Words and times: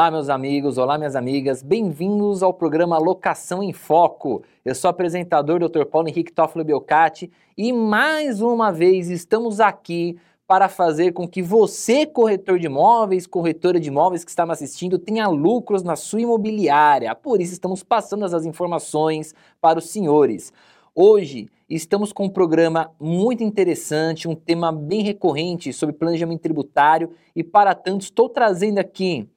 Olá, 0.00 0.10
meus 0.10 0.30
amigos, 0.30 0.78
olá, 0.78 0.96
minhas 0.96 1.14
amigas, 1.14 1.62
bem-vindos 1.62 2.42
ao 2.42 2.54
programa 2.54 2.96
Locação 2.96 3.62
em 3.62 3.70
Foco. 3.70 4.42
Eu 4.64 4.74
sou 4.74 4.88
apresentador 4.88 5.60
Dr. 5.60 5.84
Paulo 5.84 6.08
Henrique 6.08 6.32
Toffolo 6.32 6.64
Belcati 6.64 7.30
e 7.54 7.70
mais 7.70 8.40
uma 8.40 8.72
vez 8.72 9.10
estamos 9.10 9.60
aqui 9.60 10.16
para 10.46 10.70
fazer 10.70 11.12
com 11.12 11.28
que 11.28 11.42
você, 11.42 12.06
corretor 12.06 12.58
de 12.58 12.64
imóveis, 12.64 13.26
corretora 13.26 13.78
de 13.78 13.88
imóveis 13.88 14.24
que 14.24 14.30
está 14.30 14.46
me 14.46 14.52
assistindo, 14.52 14.98
tenha 14.98 15.28
lucros 15.28 15.82
na 15.82 15.96
sua 15.96 16.22
imobiliária. 16.22 17.14
Por 17.14 17.42
isso 17.42 17.52
estamos 17.52 17.82
passando 17.82 18.24
essas 18.24 18.46
informações 18.46 19.34
para 19.60 19.78
os 19.78 19.90
senhores. 19.90 20.50
Hoje 20.94 21.50
estamos 21.68 22.10
com 22.10 22.24
um 22.24 22.30
programa 22.30 22.90
muito 22.98 23.44
interessante, 23.44 24.26
um 24.26 24.34
tema 24.34 24.72
bem 24.72 25.02
recorrente 25.02 25.74
sobre 25.74 25.94
planejamento 25.94 26.40
tributário 26.40 27.10
e 27.36 27.44
para 27.44 27.74
tanto 27.74 28.00
estou 28.00 28.30
trazendo 28.30 28.78
aqui 28.78 29.28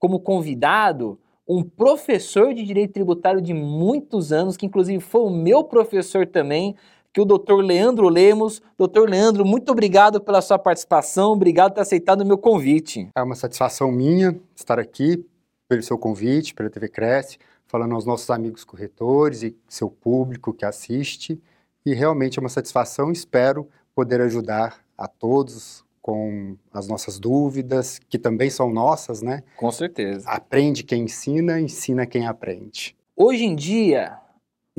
como 0.00 0.18
convidado 0.18 1.20
um 1.46 1.62
professor 1.62 2.54
de 2.54 2.64
direito 2.64 2.92
tributário 2.92 3.40
de 3.40 3.52
muitos 3.52 4.32
anos, 4.32 4.56
que 4.56 4.66
inclusive 4.66 5.00
foi 5.00 5.20
o 5.20 5.30
meu 5.30 5.62
professor 5.62 6.26
também, 6.26 6.74
que 7.12 7.20
é 7.20 7.22
o 7.22 7.26
doutor 7.26 7.56
Leandro 7.56 8.08
Lemos. 8.08 8.62
Doutor 8.78 9.08
Leandro, 9.08 9.44
muito 9.44 9.70
obrigado 9.70 10.20
pela 10.20 10.40
sua 10.40 10.58
participação, 10.58 11.32
obrigado 11.32 11.70
por 11.70 11.74
ter 11.74 11.80
aceitado 11.82 12.22
o 12.22 12.26
meu 12.26 12.38
convite. 12.38 13.08
É 13.16 13.22
uma 13.22 13.34
satisfação 13.34 13.90
minha 13.90 14.40
estar 14.54 14.78
aqui, 14.78 15.24
pelo 15.68 15.82
seu 15.82 15.98
convite, 15.98 16.54
pela 16.54 16.70
TV 16.70 16.88
Cresce, 16.88 17.38
falando 17.66 17.94
aos 17.94 18.04
nossos 18.04 18.30
amigos 18.30 18.64
corretores 18.64 19.42
e 19.42 19.56
seu 19.68 19.90
público 19.90 20.52
que 20.52 20.64
assiste. 20.64 21.40
E 21.84 21.94
realmente 21.94 22.38
é 22.38 22.40
uma 22.40 22.48
satisfação, 22.48 23.10
espero 23.10 23.68
poder 23.94 24.20
ajudar 24.20 24.78
a 24.96 25.08
todos 25.08 25.84
com 26.02 26.56
as 26.72 26.88
nossas 26.88 27.18
dúvidas, 27.18 27.98
que 28.08 28.18
também 28.18 28.50
são 28.50 28.70
nossas, 28.70 29.22
né? 29.22 29.42
Com 29.56 29.70
certeza. 29.70 30.28
Aprende 30.28 30.82
quem 30.82 31.04
ensina, 31.04 31.60
ensina 31.60 32.06
quem 32.06 32.26
aprende. 32.26 32.96
Hoje 33.16 33.44
em 33.44 33.54
dia, 33.54 34.18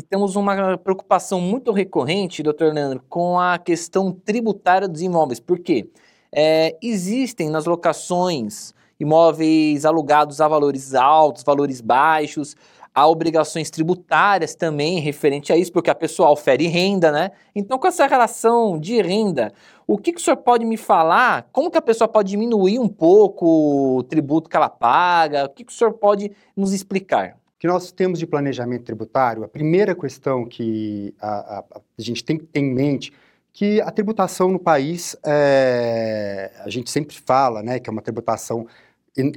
temos 0.09 0.36
uma 0.36 0.77
preocupação 0.77 1.39
muito 1.39 1.72
recorrente, 1.72 2.42
doutor 2.42 2.73
Leandro, 2.73 3.03
com 3.08 3.39
a 3.39 3.58
questão 3.59 4.11
tributária 4.11 4.88
dos 4.88 5.02
imóveis. 5.02 5.39
Por 5.39 5.59
quê? 5.59 5.89
É, 6.33 6.77
existem 6.81 7.49
nas 7.49 7.66
locações 7.66 8.73
imóveis 8.99 9.83
alugados 9.83 10.39
a 10.39 10.47
valores 10.47 10.94
altos, 10.94 11.44
valores 11.44 11.81
baixos, 11.81 12.55
há 12.94 13.08
obrigações 13.08 13.70
tributárias 13.70 14.56
também 14.56 15.00
referente 15.00 15.52
a 15.52 15.58
isso, 15.58 15.72
porque 15.72 15.89
a 15.89 15.95
pessoa 15.95 16.30
ofere 16.30 16.67
renda, 16.67 17.11
né? 17.11 17.31
Então, 17.56 17.78
com 17.80 17.88
essa 17.88 18.06
relação 18.06 18.80
de 18.80 19.02
renda, 19.02 19.53
o 19.88 19.98
que, 19.98 20.14
que 20.14 20.20
o 20.20 20.23
senhor 20.23 20.38
pode 20.38 20.66
me 20.66 20.78
falar? 20.78 21.48
Como 21.52 21.72
que 21.72 21.78
a 21.78 21.81
pessoa 21.81 22.08
pode 22.08 22.30
diminuir 22.30 22.80
um 22.80 22.88
pouco 22.88 23.98
o 23.98 24.03
tributo 24.03 24.50
que 24.50 24.56
ela 24.56 24.70
paga? 24.70 25.45
O 25.45 25.50
que, 25.50 25.64
que 25.64 25.72
o 25.72 25.75
senhor 25.75 25.94
pode 25.94 26.31
nos 26.56 26.73
explicar? 26.73 27.38
que 27.61 27.67
nós 27.67 27.92
temos 27.92 28.17
de 28.17 28.25
planejamento 28.25 28.86
tributário, 28.86 29.44
a 29.44 29.48
primeira 29.48 29.94
questão 29.94 30.48
que 30.48 31.14
a, 31.22 31.59
a, 31.59 31.64
a 31.80 32.02
gente 32.02 32.26
tem 32.26 32.36
que 32.36 32.44
ter 32.44 32.59
em 32.59 32.73
mente 32.73 33.14
que 33.53 33.80
a 33.81 33.92
tributação 33.92 34.50
no 34.50 34.58
país, 34.58 35.16
é, 35.23 36.52
a 36.58 36.70
gente 36.72 36.89
sempre 36.89 37.16
fala, 37.16 37.61
né, 37.61 37.80
que 37.80 37.88
é 37.88 37.94
uma 37.94 38.02
tributação 38.02 38.66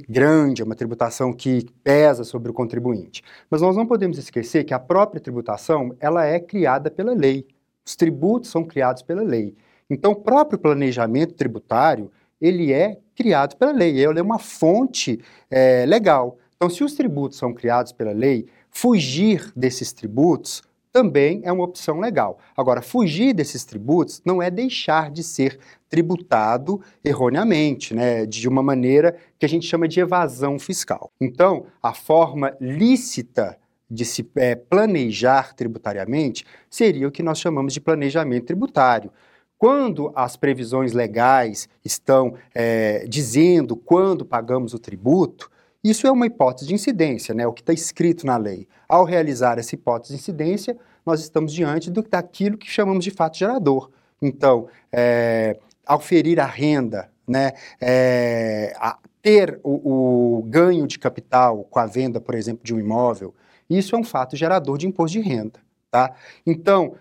grande, 0.07 0.61
é 0.61 0.65
uma 0.65 0.75
tributação 0.75 1.33
que 1.33 1.65
pesa 1.83 2.23
sobre 2.23 2.49
o 2.49 2.53
contribuinte. 2.53 3.21
Mas 3.49 3.61
nós 3.61 3.75
não 3.75 3.85
podemos 3.85 4.17
esquecer 4.17 4.63
que 4.63 4.73
a 4.73 4.79
própria 4.79 5.19
tributação, 5.19 5.95
ela 5.99 6.25
é 6.25 6.39
criada 6.39 6.89
pela 6.89 7.13
lei. 7.13 7.45
Os 7.85 7.95
tributos 7.95 8.49
são 8.49 8.63
criados 8.63 9.01
pela 9.01 9.21
lei. 9.21 9.55
Então, 9.89 10.13
o 10.13 10.15
próprio 10.15 10.57
planejamento 10.57 11.33
tributário, 11.33 12.11
ele 12.41 12.73
é 12.73 12.99
criado 13.15 13.55
pela 13.55 13.71
lei, 13.71 13.99
ele 13.99 14.19
é 14.19 14.21
uma 14.21 14.39
fonte 14.39 15.21
é, 15.49 15.85
legal. 15.85 16.37
Então, 16.55 16.69
se 16.69 16.83
os 16.83 16.93
tributos 16.93 17.37
são 17.37 17.53
criados 17.53 17.91
pela 17.91 18.11
lei, 18.11 18.47
fugir 18.69 19.51
desses 19.55 19.93
tributos 19.93 20.63
também 20.95 21.41
é 21.43 21.51
uma 21.51 21.65
opção 21.65 21.99
legal. 21.99 22.39
Agora, 22.55 22.81
fugir 22.81 23.33
desses 23.33 23.65
tributos 23.65 24.21
não 24.23 24.41
é 24.41 24.49
deixar 24.49 25.11
de 25.11 25.23
ser 25.23 25.59
tributado 25.89 26.81
erroneamente, 27.03 27.93
né, 27.93 28.25
de 28.25 28.47
uma 28.47 28.63
maneira 28.63 29.13
que 29.37 29.45
a 29.45 29.49
gente 29.49 29.67
chama 29.67 29.89
de 29.89 29.99
evasão 29.99 30.57
fiscal. 30.57 31.11
Então, 31.19 31.65
a 31.83 31.93
forma 31.93 32.55
lícita 32.61 33.57
de 33.91 34.05
se 34.05 34.25
é, 34.37 34.55
planejar 34.55 35.53
tributariamente 35.53 36.45
seria 36.69 37.09
o 37.09 37.11
que 37.11 37.21
nós 37.21 37.39
chamamos 37.39 37.73
de 37.73 37.81
planejamento 37.81 38.45
tributário. 38.45 39.11
Quando 39.57 40.13
as 40.15 40.37
previsões 40.37 40.93
legais 40.93 41.67
estão 41.83 42.35
é, 42.53 43.05
dizendo 43.05 43.75
quando 43.75 44.23
pagamos 44.23 44.73
o 44.73 44.79
tributo, 44.79 45.51
isso 45.89 46.07
é 46.07 46.11
uma 46.11 46.25
hipótese 46.25 46.67
de 46.67 46.73
incidência, 46.73 47.35
né, 47.35 47.45
o 47.45 47.53
que 47.53 47.61
está 47.61 47.71
escrito 47.71 48.25
na 48.25 48.37
lei. 48.37 48.67
Ao 48.89 49.03
realizar 49.03 49.59
essa 49.59 49.75
hipótese 49.75 50.13
de 50.13 50.19
incidência, 50.19 50.75
nós 51.05 51.21
estamos 51.21 51.53
diante 51.53 51.91
do, 51.91 52.01
daquilo 52.01 52.57
que 52.57 52.67
chamamos 52.67 53.03
de 53.03 53.11
fato 53.11 53.37
gerador. 53.37 53.91
Então, 54.19 54.67
é, 54.91 55.59
ao 55.85 55.99
ferir 55.99 56.39
a 56.39 56.45
renda, 56.47 57.11
né, 57.27 57.51
é, 57.79 58.73
a 58.79 58.97
ter 59.21 59.59
o, 59.63 60.39
o 60.39 60.43
ganho 60.43 60.87
de 60.87 60.97
capital 60.97 61.63
com 61.65 61.77
a 61.77 61.85
venda, 61.85 62.19
por 62.19 62.33
exemplo, 62.33 62.63
de 62.63 62.73
um 62.73 62.79
imóvel, 62.79 63.35
isso 63.69 63.95
é 63.95 63.99
um 63.99 64.03
fato 64.03 64.35
gerador 64.35 64.79
de 64.79 64.87
imposto 64.87 65.19
de 65.19 65.27
renda. 65.27 65.59
Tá? 65.91 66.15
Então, 66.47 66.95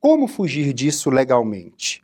como 0.00 0.26
fugir 0.26 0.72
disso 0.72 1.10
legalmente? 1.10 2.02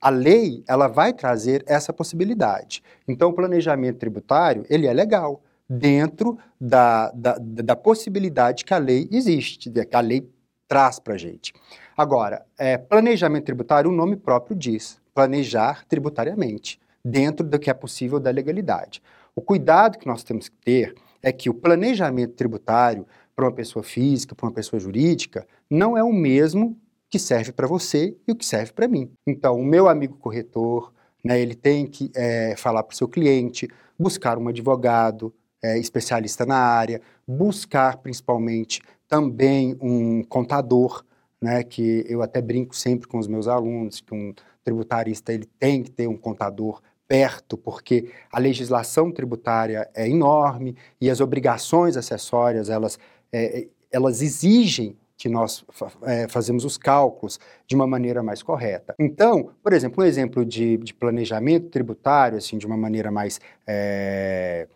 A 0.00 0.10
lei 0.10 0.62
ela 0.68 0.86
vai 0.86 1.12
trazer 1.12 1.64
essa 1.66 1.92
possibilidade. 1.92 2.84
Então, 3.08 3.30
o 3.30 3.32
planejamento 3.32 3.98
tributário 3.98 4.64
ele 4.70 4.86
é 4.86 4.92
legal 4.92 5.42
dentro 5.72 6.38
da, 6.60 7.10
da, 7.12 7.38
da 7.40 7.74
possibilidade 7.74 8.62
que 8.62 8.74
a 8.74 8.78
lei 8.78 9.08
existe, 9.10 9.70
que 9.70 9.96
a 9.96 10.00
lei 10.00 10.28
traz 10.68 10.98
para 10.98 11.14
a 11.14 11.18
gente. 11.18 11.54
Agora, 11.96 12.44
é, 12.58 12.76
planejamento 12.76 13.46
tributário, 13.46 13.90
o 13.90 13.94
nome 13.94 14.16
próprio 14.16 14.54
diz, 14.54 15.00
planejar 15.14 15.86
tributariamente, 15.86 16.78
dentro 17.02 17.46
do 17.46 17.58
que 17.58 17.70
é 17.70 17.74
possível 17.74 18.20
da 18.20 18.30
legalidade. 18.30 19.02
O 19.34 19.40
cuidado 19.40 19.98
que 19.98 20.06
nós 20.06 20.22
temos 20.22 20.48
que 20.50 20.56
ter 20.58 20.94
é 21.22 21.32
que 21.32 21.48
o 21.48 21.54
planejamento 21.54 22.34
tributário 22.34 23.06
para 23.34 23.46
uma 23.46 23.52
pessoa 23.52 23.82
física, 23.82 24.34
para 24.34 24.46
uma 24.46 24.52
pessoa 24.52 24.78
jurídica, 24.78 25.46
não 25.70 25.96
é 25.96 26.04
o 26.04 26.12
mesmo 26.12 26.76
que 27.08 27.18
serve 27.18 27.50
para 27.50 27.66
você 27.66 28.14
e 28.28 28.32
o 28.32 28.36
que 28.36 28.44
serve 28.44 28.72
para 28.72 28.86
mim. 28.86 29.10
Então, 29.26 29.58
o 29.58 29.64
meu 29.64 29.88
amigo 29.88 30.18
corretor, 30.18 30.92
né, 31.24 31.40
ele 31.40 31.54
tem 31.54 31.86
que 31.86 32.10
é, 32.14 32.54
falar 32.56 32.82
para 32.82 32.92
o 32.92 32.96
seu 32.96 33.08
cliente, 33.08 33.68
buscar 33.98 34.36
um 34.36 34.48
advogado, 34.48 35.32
é, 35.62 35.78
especialista 35.78 36.44
na 36.44 36.56
área, 36.56 37.00
buscar 37.26 37.98
principalmente 37.98 38.82
também 39.08 39.76
um 39.80 40.24
contador, 40.24 41.04
né, 41.40 41.62
que 41.62 42.04
eu 42.08 42.22
até 42.22 42.40
brinco 42.40 42.74
sempre 42.74 43.06
com 43.06 43.18
os 43.18 43.28
meus 43.28 43.46
alunos, 43.46 44.00
que 44.00 44.14
um 44.14 44.34
tributarista 44.64 45.32
ele 45.32 45.46
tem 45.58 45.82
que 45.82 45.90
ter 45.90 46.06
um 46.06 46.16
contador 46.16 46.80
perto, 47.06 47.58
porque 47.58 48.10
a 48.32 48.38
legislação 48.38 49.12
tributária 49.12 49.88
é 49.94 50.08
enorme 50.08 50.74
e 51.00 51.10
as 51.10 51.20
obrigações 51.20 51.96
acessórias, 51.96 52.70
elas, 52.70 52.98
é, 53.30 53.68
elas 53.90 54.22
exigem 54.22 54.96
que 55.22 55.28
nós 55.28 55.64
é, 56.02 56.26
fazemos 56.26 56.64
os 56.64 56.76
cálculos 56.76 57.38
de 57.66 57.76
uma 57.76 57.86
maneira 57.86 58.22
mais 58.22 58.42
correta. 58.42 58.94
Então, 58.98 59.50
por 59.62 59.72
exemplo, 59.72 60.02
um 60.02 60.06
exemplo 60.06 60.44
de, 60.44 60.78
de 60.78 60.92
planejamento 60.94 61.68
tributário, 61.68 62.38
assim, 62.38 62.58
de 62.58 62.66
uma 62.66 62.76
maneira 62.76 63.10
mais 63.10 63.38
é, 63.66 64.66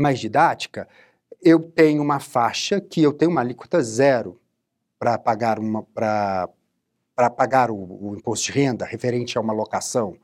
mais 0.00 0.18
didática, 0.18 0.88
eu 1.42 1.60
tenho 1.60 2.02
uma 2.02 2.18
faixa 2.20 2.80
que 2.80 3.02
eu 3.02 3.12
tenho 3.12 3.30
uma 3.30 3.40
alíquota 3.40 3.82
zero 3.82 4.40
para 4.98 5.18
pagar 5.18 5.58
uma 5.58 5.82
para 5.82 6.48
para 7.14 7.28
pagar 7.30 7.70
o, 7.70 7.76
o, 7.76 8.14
imposto 8.16 8.46
de 8.46 8.52
renda 8.52 8.84
referente 8.84 9.36
a 9.36 9.40
uma 9.40 9.52
locação. 9.52 10.16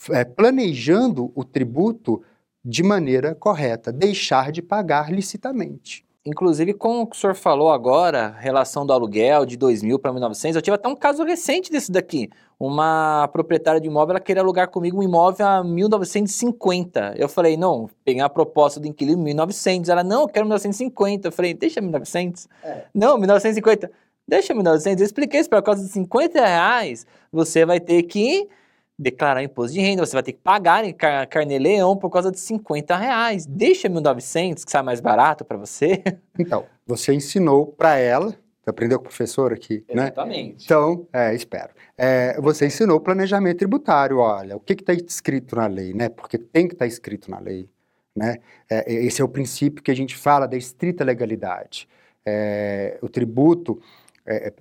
É, 0.09 0.23
planejando 0.23 1.31
o 1.35 1.43
tributo 1.43 2.21
de 2.63 2.83
maneira 2.83 3.33
correta, 3.33 3.91
deixar 3.91 4.51
de 4.51 4.61
pagar 4.61 5.11
licitamente. 5.11 6.04
Inclusive, 6.25 6.73
com 6.73 7.01
o 7.01 7.07
que 7.07 7.15
o 7.15 7.19
senhor 7.19 7.35
falou 7.35 7.69
agora, 7.69 8.35
relação 8.39 8.83
do 8.83 8.91
aluguel 8.91 9.45
de 9.45 9.55
2.000 9.55 9.99
para 9.99 10.11
1.900, 10.11 10.55
eu 10.55 10.61
tive 10.61 10.73
até 10.73 10.87
um 10.89 10.95
caso 10.95 11.23
recente 11.23 11.71
desse 11.71 11.91
daqui. 11.91 12.31
Uma 12.59 13.27
proprietária 13.31 13.79
de 13.79 13.87
imóvel, 13.87 14.13
ela 14.13 14.19
queria 14.19 14.41
alugar 14.41 14.69
comigo 14.69 14.97
um 14.97 15.03
imóvel 15.03 15.45
a 15.45 15.63
1.950. 15.63 17.13
Eu 17.15 17.29
falei, 17.29 17.55
não, 17.55 17.87
peguei 18.03 18.23
a 18.23 18.29
proposta 18.29 18.79
do 18.79 18.87
inquilino 18.87 19.23
1.900. 19.23 19.87
Ela, 19.87 20.03
não, 20.03 20.21
eu 20.21 20.27
quero 20.27 20.47
1.950. 20.47 21.25
Eu 21.25 21.31
falei, 21.31 21.53
deixa 21.53 21.79
1.900. 21.79 22.47
É. 22.63 22.85
Não, 22.91 23.19
1.950. 23.19 23.87
Deixa 24.27 24.55
1.900. 24.55 24.99
Eu 24.99 25.05
expliquei 25.05 25.41
isso, 25.41 25.49
por 25.49 25.61
causa 25.61 25.83
de 25.83 25.89
50 25.89 26.43
reais, 26.43 27.05
você 27.31 27.67
vai 27.67 27.79
ter 27.79 28.01
que 28.01 28.49
declarar 28.97 29.43
imposto 29.43 29.73
de 29.73 29.81
renda, 29.81 30.05
você 30.05 30.13
vai 30.13 30.23
ter 30.23 30.33
que 30.33 30.39
pagar 30.39 30.85
em 30.85 30.93
car 30.93 31.27
carnê-leão 31.27 31.97
por 31.97 32.09
causa 32.09 32.31
de 32.31 32.39
50 32.39 32.95
reais. 32.95 33.45
Deixa 33.45 33.89
1.900, 33.89 34.63
que 34.63 34.71
sai 34.71 34.81
mais 34.81 35.01
barato 35.01 35.43
para 35.43 35.57
você. 35.57 36.01
Então, 36.37 36.65
você 36.85 37.13
ensinou 37.13 37.65
para 37.65 37.97
ela, 37.97 38.27
você 38.27 38.69
aprendeu 38.69 38.99
com 38.99 39.05
o 39.05 39.07
professor 39.07 39.53
aqui, 39.53 39.85
Exatamente. 39.87 39.95
né? 39.95 40.03
Exatamente. 40.03 40.65
Então, 40.65 41.07
é, 41.13 41.33
espero. 41.33 41.69
É, 41.97 42.39
você 42.41 42.65
ensinou 42.65 42.99
planejamento 42.99 43.59
tributário, 43.59 44.17
olha, 44.17 44.57
o 44.57 44.59
que 44.59 44.73
está 44.73 44.91
escrito 44.93 45.55
na 45.55 45.65
lei, 45.65 45.93
né? 45.93 46.09
Porque 46.09 46.37
tem 46.37 46.67
que 46.67 46.73
estar 46.73 46.83
tá 46.83 46.87
escrito 46.87 47.31
na 47.31 47.39
lei, 47.39 47.69
né? 48.13 48.39
É, 48.69 48.91
esse 48.91 49.21
é 49.21 49.23
o 49.23 49.29
princípio 49.29 49.81
que 49.81 49.91
a 49.91 49.95
gente 49.95 50.13
fala 50.13 50.45
da 50.45 50.57
estrita 50.57 51.05
legalidade. 51.05 51.87
É, 52.25 52.97
o 53.01 53.07
tributo, 53.07 53.81
é, 54.25 54.51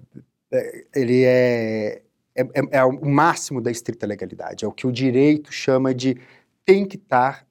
é, 0.53 0.85
ele 0.95 1.25
é 1.25 2.03
é, 2.35 2.43
é, 2.43 2.79
é, 2.79 2.85
o 2.85 3.07
máximo 3.07 3.61
da 3.61 3.71
estrita 3.71 4.07
legalidade, 4.07 4.65
é 4.65 4.69
o 4.69 4.73
que 4.73 4.87
o 4.87 4.93
direito 4.93 5.53
chama 5.53 5.95
de 5.95 6.17
tem 6.65 6.87
que 6.87 6.97
estar 6.97 7.47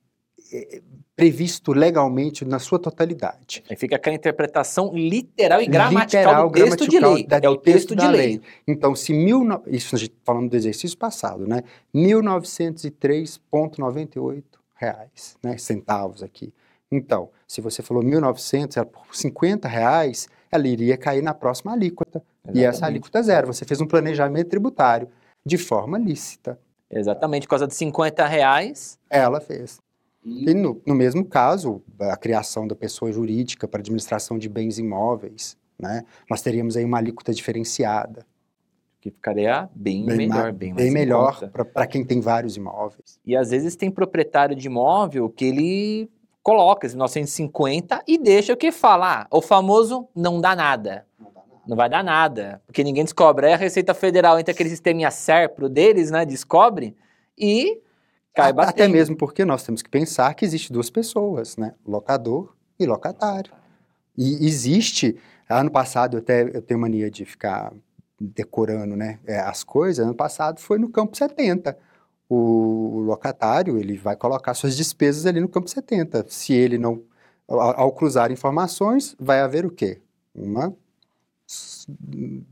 é, 0.51 0.81
previsto 1.15 1.71
legalmente 1.71 2.43
na 2.43 2.57
sua 2.59 2.77
totalidade. 2.79 3.63
Aí 3.69 3.75
fica 3.75 3.95
aquela 3.95 4.15
interpretação 4.15 4.91
literal 4.93 5.61
e 5.61 5.67
gramatical 5.67 6.23
literal, 6.23 6.49
do 6.49 6.53
texto 6.53 6.87
de 6.87 6.99
lei. 6.99 7.23
Da, 7.25 7.37
é 7.37 7.49
o 7.49 7.55
texto, 7.55 7.89
texto 7.89 7.95
de 7.95 8.07
lei. 8.07 8.27
lei. 8.27 8.41
Então, 8.67 8.95
se 8.95 9.13
mil, 9.13 9.43
isso 9.67 9.95
a 9.95 9.99
gente 9.99 10.09
tá 10.11 10.21
falando 10.25 10.49
do 10.49 10.55
exercício 10.55 10.97
passado, 10.97 11.45
né? 11.47 11.63
1903,98 11.93 14.43
reais, 14.75 15.37
né? 15.43 15.55
Centavos 15.57 16.23
aqui. 16.23 16.51
Então, 16.91 17.29
se 17.47 17.61
você 17.61 17.83
falou 17.83 18.03
1.900, 18.03 18.77
era 18.77 18.85
por 18.85 19.15
50 19.15 19.67
reais, 19.67 20.27
ela 20.51 20.67
iria 20.67 20.97
cair 20.97 21.21
na 21.21 21.33
próxima 21.33 21.73
alíquota. 21.73 22.23
Exatamente. 22.45 22.63
E 22.63 22.65
essa 22.65 22.85
alíquota 22.85 23.19
é 23.19 23.23
zero. 23.23 23.47
Você 23.47 23.65
fez 23.65 23.79
um 23.79 23.87
planejamento 23.87 24.49
tributário 24.49 25.07
de 25.45 25.57
forma 25.57 25.97
lícita. 25.97 26.59
Exatamente, 26.89 27.47
por 27.47 27.51
causa 27.51 27.67
de 27.67 27.73
50 27.73 28.25
reais. 28.27 28.99
Ela 29.09 29.39
fez. 29.39 29.79
E, 30.23 30.49
e 30.49 30.53
no, 30.53 30.81
no, 30.85 30.93
mesmo 30.93 31.25
caso, 31.25 31.81
a 31.99 32.15
criação 32.15 32.67
da 32.67 32.75
pessoa 32.75 33.11
jurídica 33.11 33.67
para 33.67 33.79
administração 33.79 34.37
de 34.37 34.47
bens 34.47 34.77
imóveis, 34.77 35.57
né? 35.79 36.05
Nós 36.29 36.41
teríamos 36.41 36.77
aí 36.77 36.85
uma 36.85 36.97
alíquota 36.97 37.33
diferenciada. 37.33 38.25
Que 39.01 39.11
ficaria 39.11 39.69
bem, 39.75 40.05
bem 40.05 40.15
melhor, 40.15 40.53
bem, 40.53 40.73
bem 40.73 40.91
melhor 40.91 41.49
para 41.73 41.85
quem 41.85 42.05
tem 42.05 42.21
vários 42.21 42.55
imóveis. 42.55 43.19
E 43.25 43.35
às 43.35 43.49
vezes 43.49 43.75
tem 43.75 43.91
proprietário 43.91 44.55
de 44.55 44.67
imóvel 44.67 45.29
que 45.29 45.43
ele 45.43 46.09
coloca 46.41 46.87
esse 46.87 46.95
950 46.95 48.03
e 48.07 48.17
deixa 48.17 48.53
o 48.53 48.57
que 48.57 48.71
fala, 48.71 49.21
ah, 49.21 49.27
o 49.29 49.41
famoso 49.41 50.07
não 50.15 50.39
dá 50.39 50.55
nada. 50.55 51.05
Não 51.67 51.77
vai 51.77 51.89
dar 51.89 52.03
nada, 52.03 52.61
porque 52.65 52.83
ninguém 52.83 53.03
descobre. 53.03 53.47
Aí 53.47 53.53
a 53.53 53.57
Receita 53.57 53.93
Federal 53.93 54.37
entra 54.37 54.53
aquele 54.53 54.69
sisteminha 54.69 55.09
SERPRO 55.09 55.69
deles, 55.69 56.11
né, 56.11 56.25
descobre 56.25 56.95
e 57.37 57.81
cai 58.33 58.51
batendo. 58.51 58.83
Até 58.83 58.87
mesmo 58.87 59.15
porque 59.15 59.45
nós 59.45 59.63
temos 59.63 59.81
que 59.81 59.89
pensar 59.89 60.33
que 60.33 60.43
existe 60.43 60.73
duas 60.73 60.89
pessoas, 60.89 61.55
né, 61.55 61.73
locador 61.85 62.53
e 62.79 62.85
locatário. 62.85 63.53
E 64.17 64.45
existe, 64.45 65.17
ano 65.49 65.71
passado 65.71 66.17
eu 66.17 66.19
até 66.19 66.43
eu 66.43 66.61
tenho 66.61 66.79
mania 66.79 67.09
de 67.09 67.25
ficar 67.25 67.71
decorando, 68.19 68.95
né, 68.95 69.19
é, 69.25 69.39
as 69.39 69.63
coisas, 69.63 70.05
ano 70.05 70.15
passado 70.15 70.59
foi 70.59 70.77
no 70.77 70.89
campo 70.89 71.15
70. 71.15 71.77
O 72.29 72.99
locatário, 73.05 73.77
ele 73.77 73.97
vai 73.97 74.15
colocar 74.15 74.53
suas 74.53 74.75
despesas 74.75 75.25
ali 75.25 75.39
no 75.39 75.47
campo 75.47 75.69
70. 75.69 76.25
Se 76.27 76.53
ele 76.53 76.77
não 76.77 77.03
ao, 77.47 77.59
ao 77.79 77.91
cruzar 77.91 78.31
informações, 78.31 79.15
vai 79.19 79.41
haver 79.41 79.65
o 79.65 79.71
quê? 79.71 80.01
Uma 80.33 80.75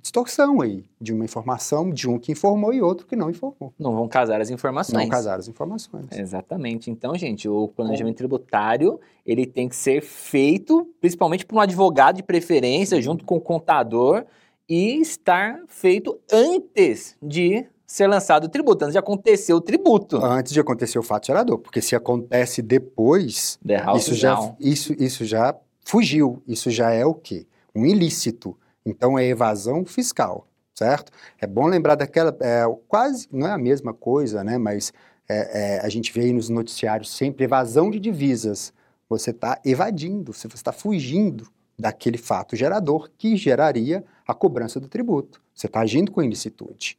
distorção 0.02 0.62
aí 0.62 0.84
de 1.00 1.14
uma 1.14 1.24
informação 1.24 1.90
de 1.90 2.10
um 2.10 2.20
que 2.20 2.32
informou 2.32 2.74
e 2.74 2.82
outro 2.82 3.08
que 3.08 3.16
não 3.16 3.30
informou. 3.30 3.74
Não 3.80 3.94
vão 3.94 4.08
casar 4.08 4.42
as 4.42 4.50
informações. 4.50 5.04
Não 5.04 5.10
casar 5.10 5.40
as 5.40 5.48
informações. 5.48 6.08
Exatamente. 6.12 6.92
Então, 6.92 7.16
gente, 7.16 7.48
o 7.48 7.68
planejamento 7.70 8.18
tributário, 8.18 9.00
ele 9.26 9.46
tem 9.46 9.70
que 9.70 9.76
ser 9.76 10.02
feito 10.02 10.88
principalmente 11.00 11.46
por 11.46 11.56
um 11.56 11.60
advogado 11.60 12.18
de 12.18 12.24
preferência, 12.24 13.02
junto 13.02 13.26
com 13.26 13.36
o 13.36 13.42
contador, 13.42 14.26
e 14.68 15.02
estar 15.02 15.60
feito 15.68 16.20
antes 16.32 17.16
de 17.22 17.66
ser 17.86 18.08
lançado 18.08 18.46
o 18.46 18.50
tributo, 18.50 18.86
antes 18.86 18.94
de 18.94 18.98
acontecer 19.00 19.54
o 19.54 19.60
tributo. 19.60 20.18
Antes 20.24 20.54
de 20.54 20.60
acontecer 20.62 20.98
o 20.98 21.04
fato 21.04 21.28
gerador, 21.28 21.58
porque 21.58 21.82
se 21.82 21.94
acontece 21.94 22.62
depois, 22.62 23.60
isso 23.98 24.16
já, 24.16 24.56
isso, 24.60 24.94
isso 24.98 25.26
já 25.26 25.54
fugiu, 25.84 26.42
isso 26.48 26.70
já 26.70 26.92
é 26.92 27.06
o 27.06 27.14
quê? 27.14 27.46
Um 27.76 27.86
ilícito. 27.86 28.58
Então 28.86 29.18
é 29.18 29.26
evasão 29.26 29.86
fiscal, 29.86 30.48
certo? 30.74 31.12
É 31.40 31.48
bom 31.48 31.68
lembrar 31.68 31.96
daquela, 31.96 32.36
é, 32.40 32.64
quase, 32.88 33.28
não 33.32 33.48
é 33.48 33.52
a 33.52 33.58
mesma 33.58 33.94
coisa, 33.94 34.44
né? 34.44 34.58
Mas 34.58 34.92
é, 35.30 35.78
é, 35.78 35.80
a 35.80 35.90
gente 35.90 36.12
vê 36.12 36.22
aí 36.22 36.34
nos 36.34 36.50
noticiários 36.50 37.10
sempre 37.16 37.46
evasão 37.46 37.90
de 37.90 38.00
divisas. 38.00 38.74
Você 39.08 39.32
está 39.32 39.60
evadindo, 39.64 40.34
você 40.34 40.48
está 40.48 40.72
fugindo 40.72 41.48
daquele 41.78 42.18
fato 42.18 42.56
gerador 42.56 43.10
que 43.18 43.36
geraria 43.36 44.04
a 44.28 44.34
cobrança 44.34 44.80
do 44.80 44.88
tributo. 44.88 45.42
Você 45.54 45.68
está 45.68 45.82
agindo 45.82 46.12
com 46.12 46.22
ilicitude, 46.22 46.98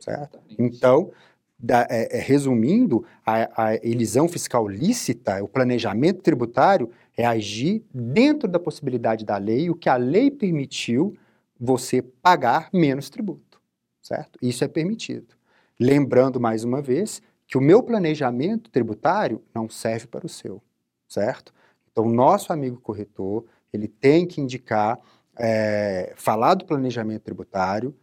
certo? 0.00 0.38
Então, 0.58 1.10
da, 1.58 1.86
é, 1.88 2.18
é, 2.18 2.20
resumindo, 2.20 3.04
a, 3.24 3.68
a, 3.68 3.74
elisão 3.76 4.26
fiscal 4.26 4.66
lícita, 4.66 5.42
o 5.42 5.48
planejamento 5.48 6.20
tributário, 6.20 6.90
é 7.16 7.24
agir 7.24 7.84
dentro 7.94 8.48
da 8.48 8.58
possibilidade 8.58 9.24
da 9.24 9.36
lei, 9.36 9.70
o 9.70 9.74
que 9.74 9.88
a 9.88 9.96
lei 9.96 10.30
permitiu 10.30 11.16
você 11.58 12.02
pagar 12.02 12.68
menos 12.72 13.08
tributo, 13.08 13.60
certo? 14.00 14.38
Isso 14.42 14.64
é 14.64 14.68
permitido. 14.68 15.34
Lembrando 15.78 16.40
mais 16.40 16.64
uma 16.64 16.82
vez 16.82 17.22
que 17.46 17.58
o 17.58 17.60
meu 17.60 17.82
planejamento 17.82 18.70
tributário 18.70 19.42
não 19.54 19.68
serve 19.68 20.06
para 20.06 20.26
o 20.26 20.28
seu, 20.28 20.62
certo? 21.08 21.52
Então, 21.90 22.08
nosso 22.08 22.52
amigo 22.52 22.80
corretor, 22.80 23.44
ele 23.72 23.86
tem 23.86 24.26
que 24.26 24.40
indicar, 24.40 24.98
é, 25.38 26.12
falar 26.16 26.54
do 26.54 26.64
planejamento 26.64 27.22
tributário, 27.22 27.94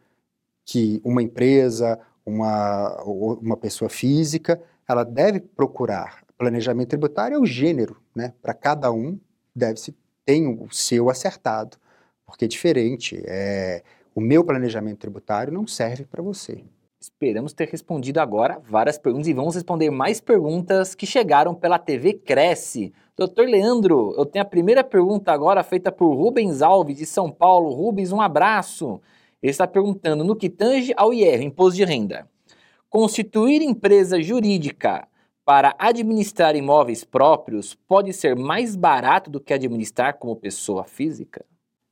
que 0.64 1.02
uma 1.04 1.24
empresa, 1.24 2.00
uma, 2.26 3.02
uma 3.04 3.58
pessoa 3.58 3.90
física, 3.90 4.62
ela 4.88 5.04
deve 5.04 5.40
procurar. 5.40 6.24
Planejamento 6.38 6.90
tributário 6.90 7.36
é 7.36 7.40
o 7.40 7.46
gênero, 7.46 8.02
né? 8.16 8.34
Para 8.42 8.54
cada 8.54 8.92
um 8.92 9.20
deve 9.56 9.80
se 9.80 9.96
tem 10.24 10.48
o 10.48 10.70
seu 10.72 11.10
acertado 11.10 11.78
porque 12.30 12.46
é 12.46 12.48
diferente. 12.48 13.22
É, 13.26 13.84
o 14.16 14.22
meu 14.22 14.44
planejamento 14.44 15.00
tributário 15.00 15.52
não 15.52 15.68
serve 15.68 16.06
para 16.06 16.22
você. 16.22 16.64
Esperamos 17.00 17.54
ter 17.54 17.70
respondido 17.70 18.20
agora 18.20 18.62
várias 18.68 18.98
perguntas 18.98 19.28
e 19.30 19.34
vamos 19.34 19.56
responder 19.56 19.90
mais 19.90 20.20
perguntas 20.20 20.94
que 20.94 21.06
chegaram 21.06 21.56
pela 21.56 21.80
TV 21.80 22.14
Cresce. 22.14 22.94
Doutor 23.16 23.48
Leandro, 23.48 24.14
eu 24.18 24.26
tenho 24.26 24.44
a 24.44 24.48
primeira 24.48 24.84
pergunta 24.84 25.32
agora 25.32 25.64
feita 25.64 25.94
por 25.94 26.14
Rubens 26.14 26.62
Alves, 26.62 26.98
de 26.98 27.06
São 27.06 27.32
Paulo. 27.32 27.74
Rubens, 27.74 28.12
um 28.12 28.20
abraço. 28.20 29.00
Ele 29.42 29.52
está 29.52 29.66
perguntando 29.66 30.26
no 30.26 30.36
que 30.36 30.50
tange 30.50 30.94
ao 30.98 31.14
IR, 31.14 31.42
Imposto 31.42 31.78
de 31.78 31.86
Renda. 31.86 32.28
Constituir 32.90 33.62
empresa 33.62 34.22
jurídica 34.22 35.08
para 35.46 35.76
administrar 35.80 36.56
imóveis 36.56 37.04
próprios 37.04 37.74
pode 37.74 38.12
ser 38.14 38.36
mais 38.36 38.76
barato 38.76 39.30
do 39.30 39.40
que 39.40 39.54
administrar 39.54 40.20
como 40.20 40.36
pessoa 40.36 40.84
física? 40.84 41.46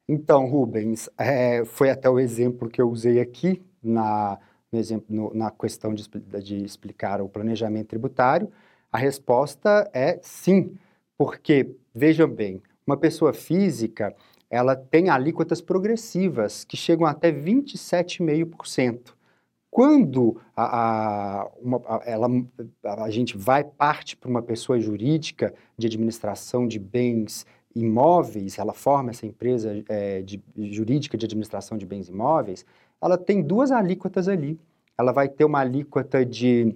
Então, 0.08 0.46
Rubens, 0.50 1.10
é, 1.18 1.66
foi 1.66 1.90
até 1.90 2.10
o 2.10 2.20
exemplo 2.20 2.70
que 2.70 2.82
eu 2.82 2.90
usei 2.90 3.20
aqui 3.20 3.62
na, 3.84 4.40
no 4.72 4.80
exemplo, 4.80 5.08
no, 5.10 5.34
na 5.34 5.52
questão 5.52 5.94
de, 5.94 6.08
de 6.42 6.64
explicar 6.64 7.22
o 7.22 7.28
planejamento 7.28 7.88
tributário. 7.88 8.50
A 8.92 8.98
resposta 8.98 9.90
é 9.94 10.18
sim, 10.22 10.78
porque, 11.18 11.76
vejam 11.94 12.30
bem, 12.30 12.62
uma 12.86 12.96
pessoa 12.96 13.34
física 13.34 14.16
ela 14.50 14.76
tem 14.76 15.10
alíquotas 15.10 15.62
progressivas 15.62 16.64
que 16.64 16.78
chegam 16.78 17.06
até 17.06 17.32
27,5%. 17.32 19.14
Quando 19.70 20.42
a, 20.56 21.42
a, 21.42 21.48
uma, 21.62 21.82
a, 21.86 22.02
ela, 22.06 22.28
a 22.84 23.10
gente 23.10 23.38
vai 23.38 23.64
parte 23.64 24.16
para 24.16 24.30
uma 24.30 24.42
pessoa 24.42 24.80
jurídica 24.80 25.54
de 25.78 25.88
administração 25.88 26.66
de 26.66 26.80
bens 26.80 27.46
imóveis, 27.78 28.58
ela 28.58 28.74
forma 28.74 29.12
essa 29.12 29.26
empresa 29.26 29.84
é, 29.88 30.22
de, 30.22 30.42
jurídica 30.56 31.18
de 31.18 31.26
administração 31.26 31.78
de 31.78 31.86
bens 31.86 32.10
imóveis, 32.10 32.66
ela 33.02 33.18
tem 33.18 33.42
duas 33.42 33.72
alíquotas 33.72 34.28
ali. 34.28 34.60
Ela 34.98 35.12
vai 35.12 35.30
ter 35.30 35.46
uma 35.46 35.60
alíquota 35.60 36.26
de 36.26 36.76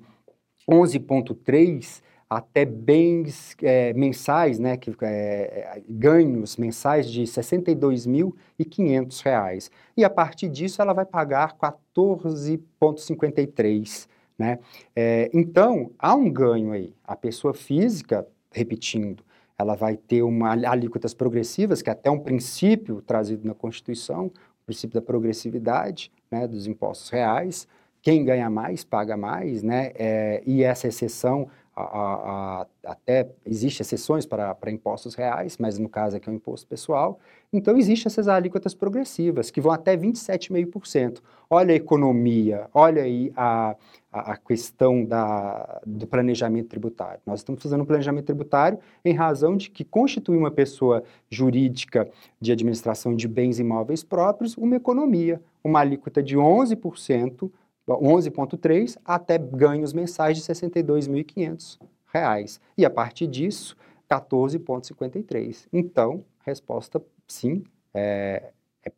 11,3 0.70 2.04
até 2.30 2.64
bens 2.64 3.58
é, 3.62 3.92
mensais, 3.94 4.58
né, 4.58 4.78
que, 4.78 4.96
é, 5.02 5.82
ganhos 5.90 6.56
mensais 6.56 7.12
de 7.12 7.20
R$ 7.22 7.26
62.500. 7.26 9.70
E 9.98 10.06
a 10.06 10.10
partir 10.10 10.48
disso 10.48 10.82
ela 10.82 10.94
vai 10.94 11.06
pagar 11.06 11.58
14,53. 11.58 14.08
Né? 14.40 14.60
É, 14.96 15.30
então, 15.34 15.92
há 16.00 16.16
um 16.16 16.32
ganho 16.32 16.72
aí. 16.72 16.94
A 17.04 17.18
pessoa 17.18 17.54
física, 17.54 18.26
repetindo, 18.52 19.22
ela 19.62 19.76
vai 19.76 19.96
ter 19.96 20.22
uma 20.24 20.52
alíquotas 20.52 21.14
progressivas, 21.14 21.82
que 21.82 21.90
é 21.90 21.94
até 21.94 22.10
um 22.10 22.20
princípio 22.20 23.02
trazido 23.02 23.48
na 23.48 23.54
Constituição, 23.54 24.28
o 24.28 24.66
princípio 24.66 24.94
da 24.94 25.02
progressividade 25.02 26.12
né, 26.30 26.48
dos 26.48 26.68
impostos 26.68 27.10
reais. 27.10 27.68
Quem 28.02 28.26
ganha 28.26 28.50
mais, 28.50 28.84
paga 28.84 29.16
mais, 29.16 29.62
né? 29.62 29.92
É, 29.96 30.42
e 30.46 30.64
essa 30.64 30.88
exceção 30.88 31.48
a, 31.76 31.84
a, 31.84 32.68
até 32.86 33.30
existe 33.46 33.82
exceções 33.82 34.26
para, 34.26 34.54
para 34.54 34.72
impostos 34.72 35.16
reais, 35.16 35.58
mas 35.58 35.78
no 35.78 35.88
caso 35.88 36.18
aqui 36.18 36.28
é 36.28 36.32
um 36.32 36.36
imposto 36.36 36.68
pessoal. 36.68 37.20
Então, 37.54 37.78
existem 37.78 38.10
essas 38.10 38.28
alíquotas 38.28 38.74
progressivas, 38.74 39.52
que 39.52 39.60
vão 39.60 39.72
até 39.72 39.96
27,5%. 39.96 41.20
Olha 41.50 41.74
a 41.74 41.76
economia, 41.76 42.70
olha 42.74 43.04
aí 43.04 43.32
a, 43.36 43.76
a, 44.12 44.32
a, 44.32 44.38
questão 44.38 45.04
da, 45.04 45.82
do 45.86 46.08
planejamento 46.08 46.70
tributário. 46.70 47.20
Nós 47.26 47.42
estamos 47.42 47.62
fazendo 47.62 47.82
um 47.82 47.86
planejamento 47.86 48.26
tributário 48.26 48.80
em 49.04 49.14
razão 49.14 49.58
de 49.58 49.70
que 49.70 49.84
constitui 49.84 50.38
uma 50.38 50.52
pessoa 50.52 51.04
jurídica 51.30 52.10
de 52.40 52.52
administração 52.52 53.14
de 53.16 53.28
bens 53.28 53.60
imóveis 53.60 54.04
próprios 54.04 54.56
uma 54.58 54.78
economia, 54.78 55.42
uma 55.64 55.82
alíquota 55.82 56.24
de 56.24 56.38
11%, 56.38 57.52
11,3 57.88 58.98
até 59.04 59.38
ganhos 59.38 59.94
mensais 59.94 60.38
de 60.38 60.48
R$ 60.48 60.54
62.500. 60.54 61.80
E 62.78 62.86
a 62.86 62.90
partir 62.90 63.28
disso, 63.28 63.76
14,53. 64.10 65.68
Então, 65.72 66.26
resposta 66.46 67.02
sim, 67.28 67.64
é, 67.94 68.52
é 68.84 68.92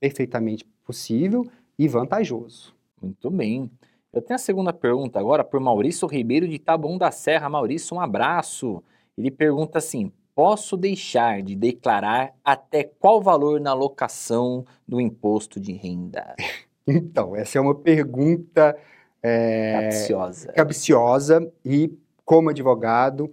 perfeitamente 0.00 0.64
possível 0.84 1.46
e 1.78 1.86
vantajoso. 1.86 2.74
Muito 3.00 3.30
bem. 3.30 3.70
Eu 4.12 4.22
tenho 4.22 4.36
a 4.36 4.38
segunda 4.38 4.72
pergunta 4.72 5.18
agora 5.20 5.44
por 5.44 5.60
Maurício 5.60 6.08
Ribeiro 6.08 6.48
de 6.48 6.58
Taboão 6.58 6.96
da 6.96 7.10
Serra. 7.10 7.48
Maurício, 7.48 7.96
um 7.96 8.00
abraço. 8.00 8.82
Ele 9.16 9.30
pergunta 9.30 9.78
assim: 9.78 10.10
posso 10.34 10.76
deixar 10.76 11.42
de 11.42 11.54
declarar 11.54 12.34
até 12.44 12.84
qual 12.84 13.20
valor 13.20 13.60
na 13.60 13.70
alocação 13.70 14.64
do 14.88 15.00
imposto 15.00 15.60
de 15.60 15.72
renda? 15.72 16.34
Então, 16.86 17.34
essa 17.34 17.58
é 17.58 17.60
uma 17.60 17.74
pergunta 17.74 18.76
é, 19.22 19.72
capciosa. 19.82 20.52
capciosa 20.52 21.52
e, 21.64 21.92
como 22.24 22.50
advogado, 22.50 23.32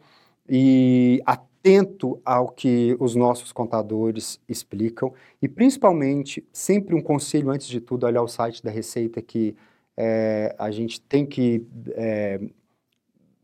e 0.50 1.22
atento 1.26 2.20
ao 2.26 2.50
que 2.50 2.98
os 3.00 3.16
nossos 3.16 3.52
contadores 3.52 4.40
explicam, 4.50 5.14
e 5.42 5.48
principalmente, 5.48 6.44
sempre 6.52 6.96
um 6.96 7.02
conselho, 7.02 7.52
antes 7.52 7.68
de 7.68 7.80
tudo, 7.80 8.06
olhar 8.06 8.24
o 8.24 8.28
site 8.28 8.64
da 8.64 8.72
Receita, 8.72 9.22
que 9.22 9.56
é, 9.96 10.56
a 10.58 10.72
gente 10.72 11.00
tem 11.00 11.26
que 11.26 11.66
é, 11.92 12.42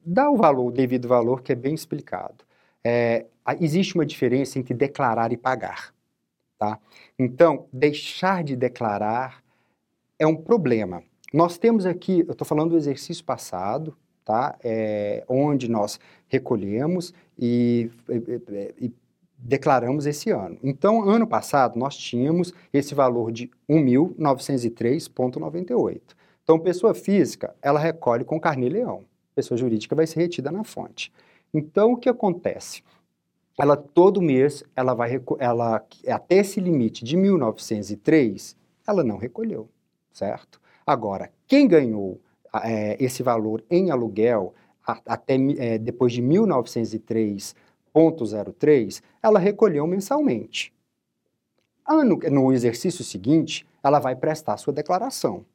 dar 0.03 0.31
o 0.31 0.35
valor, 0.35 0.67
o 0.67 0.71
devido 0.71 1.07
valor, 1.07 1.41
que 1.41 1.51
é 1.51 1.55
bem 1.55 1.75
explicado. 1.75 2.43
É, 2.83 3.25
existe 3.59 3.95
uma 3.95 4.05
diferença 4.05 4.57
entre 4.57 4.73
declarar 4.73 5.31
e 5.31 5.37
pagar. 5.37 5.93
Tá? 6.57 6.77
Então, 7.17 7.67
deixar 7.71 8.43
de 8.43 8.55
declarar 8.55 9.41
é 10.19 10.27
um 10.27 10.35
problema. 10.35 11.01
Nós 11.33 11.57
temos 11.57 11.85
aqui, 11.85 12.25
eu 12.27 12.33
estou 12.33 12.45
falando 12.45 12.71
do 12.71 12.77
exercício 12.77 13.23
passado, 13.23 13.95
tá? 14.25 14.57
É, 14.63 15.23
onde 15.27 15.67
nós 15.69 15.99
recolhemos 16.27 17.13
e, 17.37 17.91
e, 18.09 18.41
e, 18.85 18.91
declaramos 19.37 20.05
esse 20.05 20.29
ano. 20.29 20.57
Então, 20.61 21.09
ano 21.09 21.25
passado, 21.25 21.79
nós 21.79 21.95
tínhamos 21.95 22.53
esse 22.73 22.93
valor 22.93 23.31
de 23.31 23.49
1.903,98. 23.69 26.01
Então, 26.43 26.59
pessoa 26.59 26.93
física, 26.93 27.55
ela 27.61 27.79
recolhe 27.79 28.25
com 28.25 28.37
carnê-leão. 28.39 29.05
Pessoa 29.33 29.57
jurídica 29.57 29.95
vai 29.95 30.05
ser 30.05 30.19
retida 30.19 30.51
na 30.51 30.65
fonte. 30.65 31.13
Então, 31.53 31.93
o 31.93 31.97
que 31.97 32.09
acontece? 32.09 32.83
Ela, 33.57 33.77
todo 33.77 34.21
mês, 34.21 34.63
ela 34.75 34.93
vai, 34.93 35.21
ela, 35.37 35.81
até 36.07 36.35
esse 36.37 36.59
limite 36.59 37.05
de 37.05 37.17
1.903, 37.17 38.57
ela 38.85 39.03
não 39.03 39.17
recolheu 39.17 39.69
certo? 40.19 40.61
Agora, 40.85 41.31
quem 41.47 41.67
ganhou 41.67 42.21
é, 42.63 42.95
esse 43.03 43.23
valor 43.23 43.63
em 43.69 43.89
aluguel 43.89 44.53
a, 44.85 44.99
até 45.05 45.35
é, 45.57 45.77
depois 45.77 46.11
de 46.11 46.21
1903,03, 46.21 49.01
ela 49.23 49.39
recolheu 49.39 49.87
mensalmente. 49.87 50.73
Ano, 51.87 52.19
no 52.29 52.51
exercício 52.51 53.01
seguinte, 53.03 53.65
ela 53.81 53.99
vai 53.99 54.13
prestar 54.15 54.57
sua 54.57 54.73
declaração. 54.73 55.45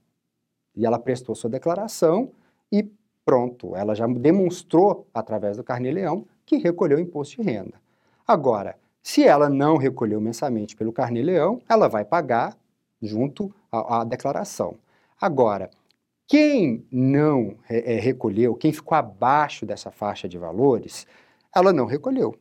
E 0.75 0.87
ela 0.87 0.99
prestou 0.99 1.35
sua 1.35 1.51
declaração 1.51 2.31
e 2.73 2.91
pronto, 3.25 3.77
ela 3.77 3.95
já 3.95 4.07
demonstrou 4.07 5.07
através 5.15 5.57
do 5.57 5.65
Carnê-Leão 5.65 6.27
que 6.45 6.57
recolheu 6.57 6.99
imposto 6.99 7.41
de 7.41 7.49
renda. 7.49 7.81
Agora, 8.27 8.77
se 9.03 9.23
ela 9.23 9.49
não 9.49 9.77
recolheu 9.77 10.21
mensalmente 10.21 10.75
pelo 10.75 10.93
Carnê-Leão, 10.93 11.63
ela 11.69 11.89
vai 11.89 12.05
pagar 12.05 12.59
junto 13.01 13.55
à 13.81 14.05
declaração. 14.05 14.77
Agora, 15.21 15.69
quem 16.27 16.87
não 16.91 17.57
é, 17.69 17.99
recolheu, 17.99 18.55
quem 18.55 18.73
ficou 18.73 18.97
abaixo 18.97 19.67
dessa 19.67 19.91
faixa 19.91 20.27
de 20.29 20.39
valores, 20.39 21.07
ela 21.55 21.71
não 21.73 21.87
recolheu, 21.87 22.35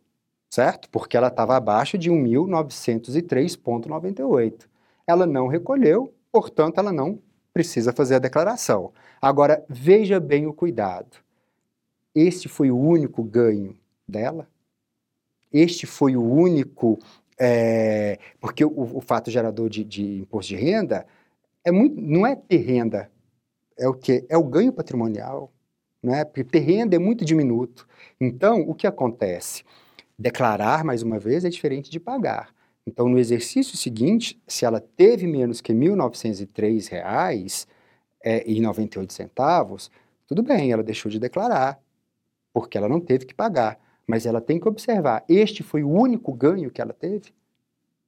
certo? 0.49 0.89
Porque 0.89 1.15
ela 1.17 1.27
estava 1.27 1.55
abaixo 1.55 1.95
de 1.97 2.09
1.903,98. 2.09 4.67
Ela 5.05 5.27
não 5.27 5.47
recolheu, 5.47 6.13
portanto, 6.31 6.77
ela 6.77 6.93
não 6.93 7.19
precisa 7.53 7.93
fazer 7.93 8.15
a 8.15 8.19
declaração. 8.19 8.91
Agora, 9.21 9.63
veja 9.69 10.19
bem 10.19 10.47
o 10.47 10.53
cuidado. 10.53 11.17
Este 12.15 12.47
foi 12.47 12.71
o 12.71 12.77
único 12.77 13.21
ganho 13.23 13.77
dela? 14.07 14.47
Este 15.51 15.85
foi 15.85 16.15
o 16.15 16.23
único 16.23 16.97
é, 17.37 18.17
porque 18.39 18.63
o, 18.63 18.97
o, 18.97 19.01
fato 19.01 19.31
gerador 19.31 19.69
de, 19.69 19.83
de, 19.83 20.19
imposto 20.19 20.49
de 20.49 20.55
renda 20.55 21.05
é 21.65 21.71
muito, 21.71 21.99
não 21.99 22.25
é 22.25 22.35
ter 22.35 22.57
renda, 22.57 23.09
é 23.77 23.87
o 23.87 23.93
que? 23.93 24.25
É 24.29 24.37
o 24.37 24.43
ganho 24.43 24.73
patrimonial. 24.73 25.51
Né? 26.01 26.25
Porque 26.25 26.43
ter 26.43 26.59
renda 26.59 26.95
é 26.95 26.99
muito 26.99 27.23
diminuto. 27.23 27.87
Então, 28.19 28.61
o 28.61 28.75
que 28.75 28.85
acontece? 28.85 29.63
Declarar, 30.19 30.83
mais 30.83 31.01
uma 31.01 31.17
vez, 31.17 31.45
é 31.45 31.49
diferente 31.49 31.89
de 31.89 31.99
pagar. 31.99 32.53
Então, 32.85 33.07
no 33.07 33.17
exercício 33.17 33.77
seguinte, 33.77 34.41
se 34.45 34.65
ela 34.65 34.81
teve 34.81 35.25
menos 35.25 35.61
que 35.61 35.71
R$ 35.71 35.79
1.903,98, 35.79 37.67
é, 38.25 38.43
tudo 40.27 40.43
bem, 40.43 40.71
ela 40.71 40.83
deixou 40.83 41.09
de 41.09 41.19
declarar, 41.19 41.79
porque 42.53 42.77
ela 42.77 42.89
não 42.89 42.99
teve 42.99 43.25
que 43.25 43.33
pagar. 43.33 43.79
Mas 44.05 44.25
ela 44.25 44.41
tem 44.41 44.59
que 44.59 44.67
observar, 44.67 45.23
este 45.29 45.63
foi 45.63 45.81
o 45.81 45.89
único 45.89 46.33
ganho 46.33 46.69
que 46.69 46.81
ela 46.81 46.91
teve? 46.91 47.33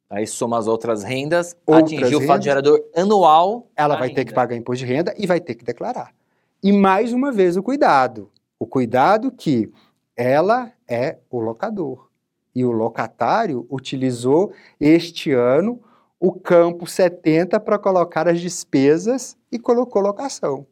Aí 0.09 0.27
soma 0.27 0.57
as 0.57 0.67
outras 0.67 1.03
rendas, 1.03 1.55
outras 1.65 1.93
atingiu 1.93 2.19
o 2.19 2.21
fato 2.27 2.43
gerador 2.43 2.79
anual. 2.95 3.67
Ela 3.75 3.95
vai 3.95 4.09
renda. 4.09 4.21
ter 4.21 4.25
que 4.25 4.33
pagar 4.33 4.55
imposto 4.55 4.85
de 4.85 4.93
renda 4.93 5.13
e 5.17 5.25
vai 5.25 5.39
ter 5.39 5.55
que 5.55 5.65
declarar. 5.65 6.13
E 6.61 6.71
mais 6.71 7.11
uma 7.11 7.31
vez 7.31 7.57
o 7.57 7.63
cuidado. 7.63 8.29
O 8.59 8.65
cuidado 8.65 9.31
que 9.31 9.71
ela 10.15 10.71
é 10.87 11.17
o 11.29 11.39
locador. 11.39 12.07
E 12.53 12.63
o 12.63 12.71
locatário 12.71 13.67
utilizou 13.69 14.53
este 14.79 15.31
ano 15.31 15.81
o 16.19 16.31
campo 16.31 16.87
70 16.87 17.59
para 17.59 17.77
colocar 17.77 18.27
as 18.27 18.39
despesas 18.39 19.37
e 19.51 19.59
colocou 19.59 20.01
locação. 20.01 20.65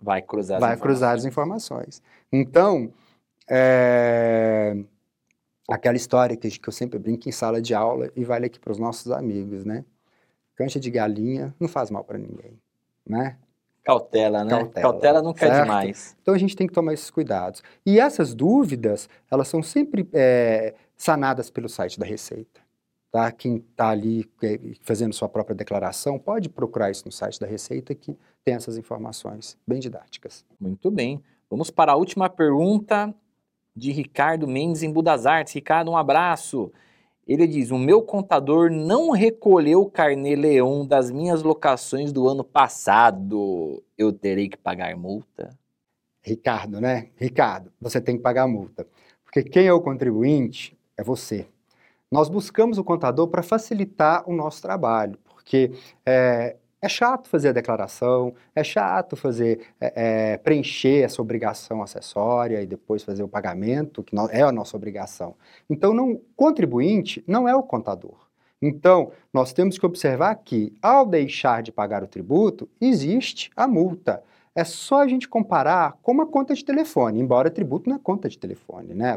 Vai 0.00 0.20
cruzar 0.20 0.56
as 0.56 0.60
Vai 0.60 0.74
informações. 0.74 0.82
cruzar 0.82 1.14
as 1.16 1.24
informações. 1.24 2.02
Então, 2.32 2.92
é... 3.48 4.76
Aquela 5.70 5.96
história 5.96 6.36
que, 6.36 6.50
que 6.50 6.68
eu 6.68 6.72
sempre 6.72 6.98
brinco 6.98 7.28
em 7.28 7.32
sala 7.32 7.60
de 7.60 7.74
aula 7.74 8.10
e 8.16 8.24
vale 8.24 8.46
aqui 8.46 8.58
para 8.58 8.72
os 8.72 8.78
nossos 8.78 9.10
amigos, 9.12 9.64
né? 9.64 9.84
Cancha 10.56 10.80
de 10.80 10.90
galinha 10.90 11.54
não 11.58 11.68
faz 11.68 11.90
mal 11.90 12.04
para 12.04 12.18
ninguém, 12.18 12.58
né? 13.06 13.38
Cautela, 13.82 14.44
né? 14.44 14.50
Cautela, 14.50 14.82
Cautela 14.82 15.22
nunca 15.22 15.40
certo? 15.40 15.54
é 15.54 15.62
demais. 15.62 16.16
Então 16.20 16.34
a 16.34 16.38
gente 16.38 16.54
tem 16.54 16.66
que 16.66 16.72
tomar 16.72 16.92
esses 16.92 17.10
cuidados. 17.10 17.62
E 17.84 17.98
essas 17.98 18.34
dúvidas, 18.34 19.08
elas 19.30 19.48
são 19.48 19.62
sempre 19.62 20.08
é, 20.12 20.74
sanadas 20.96 21.50
pelo 21.50 21.68
site 21.68 21.98
da 21.98 22.04
Receita. 22.04 22.60
Tá? 23.10 23.32
Quem 23.32 23.56
está 23.56 23.88
ali 23.88 24.30
é, 24.42 24.60
fazendo 24.82 25.12
sua 25.12 25.28
própria 25.28 25.56
declaração 25.56 26.18
pode 26.18 26.48
procurar 26.48 26.90
isso 26.90 27.04
no 27.06 27.10
site 27.12 27.40
da 27.40 27.46
Receita 27.46 27.94
que 27.94 28.16
tem 28.44 28.54
essas 28.54 28.76
informações 28.76 29.58
bem 29.66 29.80
didáticas. 29.80 30.44
Muito 30.60 30.90
bem. 30.90 31.22
Vamos 31.48 31.70
para 31.70 31.92
a 31.92 31.96
última 31.96 32.28
pergunta 32.28 33.12
de 33.80 33.90
Ricardo 33.90 34.46
Mendes 34.46 34.82
em 34.82 34.92
Budas 34.92 35.24
Artes. 35.24 35.54
Ricardo, 35.54 35.90
um 35.90 35.96
abraço. 35.96 36.70
Ele 37.26 37.46
diz: 37.46 37.70
O 37.70 37.78
meu 37.78 38.02
contador 38.02 38.70
não 38.70 39.10
recolheu 39.10 39.80
o 39.80 39.90
carnê 39.90 40.36
leão 40.36 40.86
das 40.86 41.10
minhas 41.10 41.42
locações 41.42 42.12
do 42.12 42.28
ano 42.28 42.44
passado. 42.44 43.82
Eu 43.96 44.12
terei 44.12 44.48
que 44.48 44.56
pagar 44.58 44.94
multa? 44.96 45.58
Ricardo, 46.22 46.80
né? 46.80 47.08
Ricardo, 47.16 47.72
você 47.80 48.00
tem 48.00 48.16
que 48.16 48.22
pagar 48.22 48.46
multa. 48.46 48.86
Porque 49.24 49.42
quem 49.42 49.66
é 49.66 49.72
o 49.72 49.80
contribuinte 49.80 50.76
é 50.96 51.02
você. 51.02 51.46
Nós 52.10 52.28
buscamos 52.28 52.76
o 52.76 52.84
contador 52.84 53.28
para 53.28 53.42
facilitar 53.42 54.28
o 54.28 54.34
nosso 54.34 54.60
trabalho, 54.60 55.16
porque 55.24 55.72
é, 56.04 56.56
é 56.82 56.88
chato 56.88 57.28
fazer 57.28 57.48
a 57.48 57.52
declaração, 57.52 58.34
é 58.54 58.64
chato 58.64 59.14
fazer 59.16 59.60
é, 59.80 60.32
é, 60.32 60.36
preencher 60.38 61.04
essa 61.04 61.20
obrigação 61.20 61.82
acessória 61.82 62.62
e 62.62 62.66
depois 62.66 63.02
fazer 63.02 63.22
o 63.22 63.28
pagamento, 63.28 64.02
que 64.02 64.16
é 64.30 64.42
a 64.42 64.52
nossa 64.52 64.76
obrigação. 64.76 65.34
Então, 65.68 65.92
não, 65.92 66.20
contribuinte 66.34 67.22
não 67.26 67.48
é 67.48 67.54
o 67.54 67.62
contador. 67.62 68.30
Então, 68.62 69.12
nós 69.32 69.52
temos 69.52 69.78
que 69.78 69.86
observar 69.86 70.34
que, 70.36 70.72
ao 70.82 71.06
deixar 71.06 71.62
de 71.62 71.72
pagar 71.72 72.02
o 72.02 72.06
tributo, 72.06 72.68
existe 72.80 73.50
a 73.56 73.66
multa. 73.66 74.22
É 74.54 74.64
só 74.64 75.00
a 75.00 75.08
gente 75.08 75.28
comparar 75.28 75.96
com 76.02 76.12
uma 76.12 76.26
conta 76.26 76.54
de 76.54 76.64
telefone, 76.64 77.20
embora 77.20 77.50
tributo 77.50 77.88
não 77.88 77.96
é 77.96 78.00
conta 78.02 78.28
de 78.28 78.36
telefone, 78.36 78.94
né? 78.94 79.16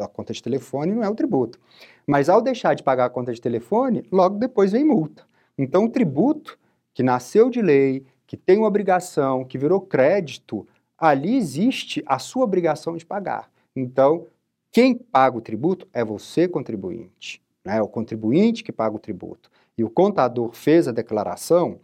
a 0.00 0.08
conta 0.08 0.32
de 0.32 0.42
telefone 0.42 0.92
não 0.92 1.04
é 1.04 1.08
o 1.08 1.14
tributo. 1.14 1.58
Mas 2.06 2.28
ao 2.28 2.42
deixar 2.42 2.74
de 2.74 2.82
pagar 2.82 3.06
a 3.06 3.10
conta 3.10 3.32
de 3.32 3.40
telefone, 3.40 4.02
logo 4.10 4.38
depois 4.38 4.72
vem 4.72 4.84
multa. 4.84 5.24
Então, 5.56 5.84
o 5.84 5.88
tributo 5.88 6.58
que 6.94 7.02
nasceu 7.02 7.50
de 7.50 7.60
lei, 7.62 8.04
que 8.26 8.36
tem 8.36 8.58
uma 8.58 8.66
obrigação, 8.66 9.44
que 9.44 9.58
virou 9.58 9.80
crédito, 9.80 10.66
ali 10.96 11.36
existe 11.36 12.02
a 12.06 12.18
sua 12.18 12.44
obrigação 12.44 12.96
de 12.96 13.04
pagar. 13.04 13.50
Então, 13.74 14.26
quem 14.70 14.94
paga 14.94 15.36
o 15.36 15.40
tributo 15.40 15.86
é 15.92 16.04
você, 16.04 16.48
contribuinte. 16.48 17.42
Né? 17.64 17.78
É 17.78 17.82
o 17.82 17.88
contribuinte 17.88 18.62
que 18.62 18.72
paga 18.72 18.96
o 18.96 18.98
tributo. 18.98 19.50
E 19.76 19.84
o 19.84 19.90
contador 19.90 20.52
fez 20.52 20.86
a 20.88 20.92
declaração 20.92 21.80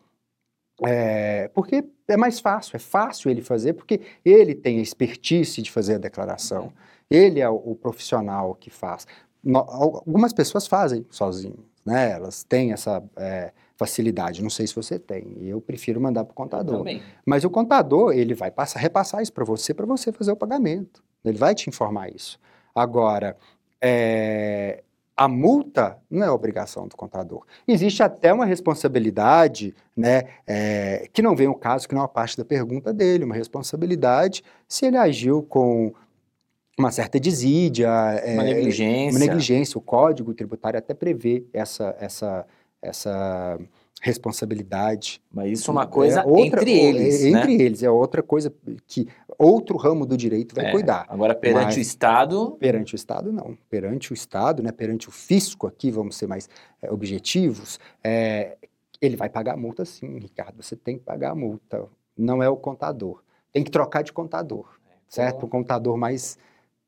é, 0.85 1.49
porque 1.49 1.85
é 2.07 2.17
mais 2.17 2.38
fácil, 2.38 2.77
é 2.77 2.79
fácil 2.79 3.31
ele 3.31 3.43
fazer, 3.43 3.73
porque 3.73 4.00
ele 4.25 4.55
tem 4.55 4.79
a 4.79 4.83
expertise 4.83 5.61
de 5.61 5.71
fazer 5.71 5.97
a 5.97 5.99
declaração. 5.99 6.73
Ele 7.11 7.41
é 7.41 7.49
o, 7.49 7.57
o 7.57 7.75
profissional 7.75 8.55
que 8.55 8.71
faz. 8.71 9.07
No, 9.43 9.59
algumas 9.59 10.33
pessoas 10.33 10.67
fazem 10.67 11.05
sozinhos, 11.11 11.59
né? 11.85 12.12
Elas 12.12 12.45
têm 12.45 12.73
essa 12.73 13.03
é, 13.17 13.53
facilidade. 13.78 14.42
Não 14.42 14.50
sei 14.50 14.66
se 14.66 14.75
você 14.75 14.99
tem. 14.99 15.38
Eu 15.40 15.61
prefiro 15.61 16.00
mandar 16.00 16.25
para 16.25 16.32
o 16.32 16.35
contador. 16.35 16.85
Mas 17.25 17.44
o 17.44 17.50
contador 17.50 18.12
ele 18.12 18.35
vai 18.35 18.50
passar, 18.50 18.80
repassar 18.80 19.23
isso 19.23 19.32
para 19.32 19.44
você, 19.44 19.73
para 19.73 19.87
você 19.87 20.12
fazer 20.12 20.32
o 20.32 20.37
pagamento. 20.37 21.02
Ele 21.25 21.38
vai 21.38 21.54
te 21.54 21.68
informar 21.70 22.12
isso. 22.12 22.38
Agora, 22.75 23.37
é, 23.80 24.82
a 25.16 25.28
multa 25.28 25.99
não 26.11 26.26
é 26.26 26.30
obrigação 26.30 26.88
do 26.88 26.97
contador. 26.97 27.44
Existe 27.66 28.02
até 28.02 28.32
uma 28.32 28.44
responsabilidade, 28.44 29.75
né, 29.97 30.23
é, 30.47 31.08
que 31.12 31.23
não 31.23 31.35
vem 31.35 31.49
o 31.49 31.54
caso, 31.54 31.88
que 31.88 31.94
não 31.94 32.00
é 32.00 32.04
uma 32.04 32.08
parte 32.08 32.37
da 32.37 32.44
pergunta 32.44 32.92
dele, 32.92 33.25
uma 33.25 33.35
responsabilidade 33.35 34.42
se 34.68 34.87
ele 34.87 34.97
agiu 34.97 35.42
com 35.42 35.92
uma 36.78 36.92
certa 36.92 37.18
desídia, 37.18 37.88
é, 38.23 38.35
uma 38.35 38.44
negligência. 38.44 39.11
Uma 39.11 39.18
negligência. 39.18 39.78
O 39.78 39.80
Código 39.80 40.32
Tributário 40.32 40.78
até 40.78 40.94
prevê 40.94 41.44
essa, 41.52 41.97
essa, 41.99 42.47
essa 42.82 43.58
responsabilidade. 44.00 45.20
Mas 45.31 45.61
isso 45.61 45.70
é 45.70 45.72
uma 45.72 45.87
coisa 45.87 46.20
é 46.20 46.24
outra, 46.24 46.61
entre 46.61 46.72
eles, 46.72 47.24
é, 47.24 47.29
Entre 47.29 47.57
né? 47.57 47.64
eles, 47.64 47.83
é 47.83 47.90
outra 47.90 48.22
coisa 48.22 48.53
que 48.87 49.09
outro 49.38 49.76
ramo 49.76 50.07
do 50.07 50.16
direito 50.16 50.55
vai 50.55 50.66
é, 50.66 50.70
cuidar. 50.70 51.07
Agora, 51.09 51.35
perante 51.35 51.66
Mas, 51.66 51.76
o 51.76 51.81
Estado... 51.81 52.57
Perante 52.59 52.94
o 52.94 52.96
Estado, 52.96 53.33
não. 53.33 53.57
Perante 53.68 54.12
o 54.12 54.14
Estado, 54.14 54.62
né, 54.62 54.72
perante 54.72 55.09
o 55.09 55.12
fisco 55.12 55.66
aqui, 55.66 55.90
vamos 55.90 56.16
ser 56.16 56.26
mais 56.26 56.48
é, 56.83 56.90
objetivos, 56.90 57.79
é, 58.03 58.57
ele 59.00 59.16
vai 59.16 59.29
pagar 59.29 59.55
a 59.55 59.57
multa 59.57 59.85
sim, 59.85 60.18
Ricardo, 60.18 60.62
você 60.62 60.76
tem 60.76 60.98
que 60.98 61.05
pagar 61.05 61.33
a 61.33 61.35
multa. 61.35 61.85
Não 62.16 62.42
é 62.42 62.48
o 62.48 62.57
contador. 62.57 63.22
Tem 63.53 63.62
que 63.62 63.70
trocar 63.70 64.03
de 64.03 64.12
contador, 64.12 64.66
é, 64.88 64.94
certo? 65.09 65.46
O 65.46 65.48
contador 65.48 65.96
mais 65.96 66.38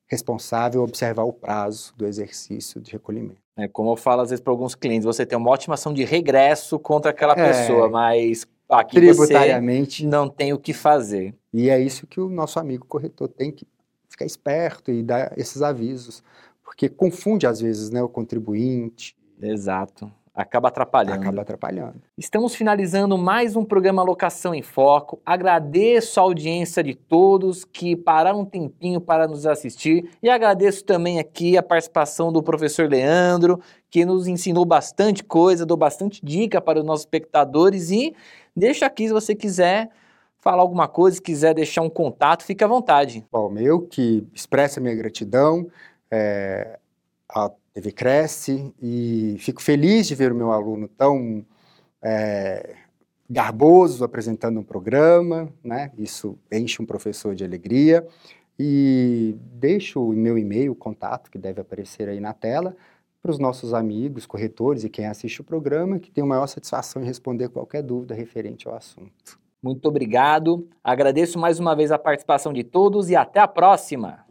responsável 0.06 0.82
observar 0.82 1.22
o 1.22 1.32
prazo 1.32 1.94
do 1.96 2.04
exercício 2.04 2.80
de 2.80 2.90
recolhimento. 2.90 3.40
É, 3.60 3.68
como 3.68 3.92
eu 3.92 3.96
falo 3.96 4.22
às 4.22 4.30
vezes 4.30 4.42
para 4.42 4.52
alguns 4.52 4.74
clientes, 4.74 5.04
você 5.04 5.26
tem 5.26 5.36
uma 5.36 5.50
ótima 5.50 5.74
ação 5.74 5.92
de 5.92 6.04
regresso 6.04 6.78
contra 6.78 7.10
aquela 7.10 7.34
é, 7.34 7.48
pessoa, 7.48 7.90
mas 7.90 8.46
aqui 8.68 8.96
tributariamente 8.96 10.06
não 10.06 10.28
tem 10.28 10.52
o 10.52 10.58
que 10.58 10.72
fazer. 10.72 11.34
E 11.52 11.68
é 11.68 11.78
isso 11.80 12.06
que 12.06 12.20
o 12.20 12.28
nosso 12.28 12.58
amigo 12.58 12.86
corretor 12.86 13.28
tem 13.28 13.52
que 13.52 13.66
ficar 14.08 14.24
esperto 14.24 14.90
e 14.90 15.02
dar 15.02 15.36
esses 15.38 15.62
avisos, 15.62 16.22
porque 16.62 16.88
confunde 16.88 17.46
às 17.46 17.60
vezes 17.60 17.90
né, 17.90 18.02
o 18.02 18.08
contribuinte. 18.08 19.16
Exato. 19.40 20.10
Acaba 20.40 20.68
atrapalhando. 20.68 21.20
Acaba 21.20 21.42
atrapalhando. 21.42 22.00
Estamos 22.16 22.54
finalizando 22.54 23.18
mais 23.18 23.56
um 23.56 23.62
programa 23.62 24.02
Locação 24.02 24.54
em 24.54 24.62
Foco. 24.62 25.20
Agradeço 25.24 26.18
a 26.18 26.22
audiência 26.22 26.82
de 26.82 26.94
todos 26.94 27.62
que 27.62 27.94
pararam 27.94 28.40
um 28.40 28.44
tempinho 28.46 29.02
para 29.02 29.28
nos 29.28 29.44
assistir 29.46 30.08
e 30.22 30.30
agradeço 30.30 30.82
também 30.82 31.18
aqui 31.18 31.58
a 31.58 31.62
participação 31.62 32.32
do 32.32 32.42
professor 32.42 32.88
Leandro, 32.88 33.60
que 33.90 34.02
nos 34.02 34.26
ensinou 34.26 34.64
bastante 34.64 35.22
coisa, 35.22 35.66
deu 35.66 35.76
bastante 35.76 36.24
dica 36.24 36.58
para 36.58 36.78
os 36.78 36.84
nossos 36.86 37.02
espectadores 37.02 37.90
e 37.90 38.14
deixa 38.56 38.86
aqui 38.86 39.08
se 39.08 39.12
você 39.12 39.34
quiser 39.34 39.90
falar 40.38 40.62
alguma 40.62 40.88
coisa, 40.88 41.16
se 41.16 41.22
quiser 41.22 41.52
deixar 41.52 41.82
um 41.82 41.90
contato, 41.90 42.44
fique 42.44 42.64
à 42.64 42.66
vontade. 42.66 43.26
Bom, 43.30 43.58
eu 43.58 43.82
que 43.82 44.26
expresso 44.32 44.78
a 44.78 44.82
minha 44.82 44.94
gratidão 44.94 45.68
é, 46.10 46.78
a 47.28 47.50
TV 47.80 47.92
Cresce 47.92 48.74
e 48.80 49.36
fico 49.38 49.62
feliz 49.62 50.06
de 50.06 50.14
ver 50.14 50.32
o 50.32 50.34
meu 50.34 50.52
aluno 50.52 50.86
tão 50.86 51.44
é, 52.02 52.76
garboso 53.28 54.04
apresentando 54.04 54.60
um 54.60 54.62
programa, 54.62 55.48
né? 55.64 55.90
Isso 55.96 56.38
enche 56.52 56.82
um 56.82 56.86
professor 56.86 57.34
de 57.34 57.42
alegria. 57.42 58.06
E 58.58 59.34
deixo 59.52 60.04
o 60.04 60.12
meu 60.12 60.36
e-mail, 60.36 60.72
o 60.72 60.76
contato 60.76 61.30
que 61.30 61.38
deve 61.38 61.62
aparecer 61.62 62.10
aí 62.10 62.20
na 62.20 62.34
tela, 62.34 62.76
para 63.22 63.30
os 63.30 63.38
nossos 63.38 63.72
amigos, 63.72 64.26
corretores 64.26 64.84
e 64.84 64.90
quem 64.90 65.06
assiste 65.06 65.40
o 65.40 65.44
programa, 65.44 65.98
que 65.98 66.10
tem 66.10 66.22
a 66.22 66.26
maior 66.26 66.46
satisfação 66.46 67.00
em 67.00 67.06
responder 67.06 67.48
qualquer 67.48 67.82
dúvida 67.82 68.14
referente 68.14 68.68
ao 68.68 68.74
assunto. 68.74 69.40
Muito 69.62 69.86
obrigado. 69.86 70.68
Agradeço 70.84 71.38
mais 71.38 71.58
uma 71.58 71.74
vez 71.74 71.90
a 71.90 71.98
participação 71.98 72.52
de 72.52 72.62
todos 72.62 73.08
e 73.08 73.16
até 73.16 73.40
a 73.40 73.48
próxima. 73.48 74.26